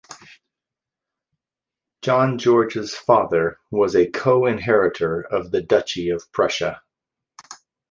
John 2.01 2.39
George's 2.39 2.95
father 2.95 3.59
was 3.69 3.95
a 3.95 4.09
co-inheritor 4.09 5.21
of 5.21 5.51
the 5.51 5.61
Duchy 5.61 6.09
of 6.09 6.31
Prussia. 6.31 6.81